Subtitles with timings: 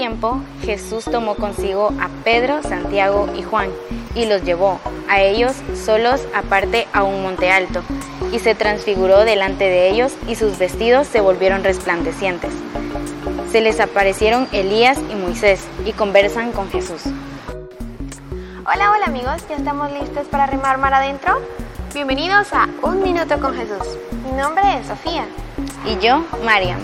[0.00, 3.68] tiempo, Jesús tomó consigo a Pedro, Santiago y Juan
[4.14, 4.80] y los llevó,
[5.10, 7.82] a ellos solos aparte a un monte alto,
[8.32, 12.50] y se transfiguró delante de ellos y sus vestidos se volvieron resplandecientes.
[13.52, 17.02] Se les aparecieron Elías y Moisés y conversan con Jesús.
[18.64, 21.42] Hola, hola amigos, ¿ya estamos listos para remar mar adentro?
[21.92, 23.98] Bienvenidos a Un Minuto con Jesús.
[24.24, 25.26] Mi nombre es Sofía.
[25.84, 26.80] Y yo, Mariam.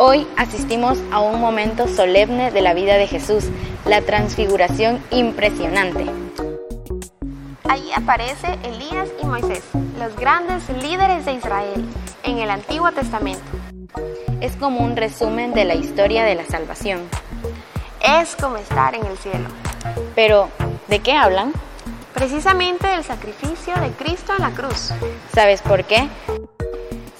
[0.00, 3.46] Hoy asistimos a un momento solemne de la vida de Jesús,
[3.84, 6.06] la transfiguración impresionante.
[7.68, 9.64] Allí aparece Elías y Moisés,
[9.98, 11.84] los grandes líderes de Israel
[12.22, 13.42] en el Antiguo Testamento.
[14.40, 17.00] Es como un resumen de la historia de la salvación.
[18.00, 19.48] Es como estar en el cielo.
[20.14, 20.48] Pero,
[20.86, 21.52] ¿de qué hablan?
[22.14, 24.92] Precisamente del sacrificio de Cristo en la cruz.
[25.34, 26.08] ¿Sabes por qué?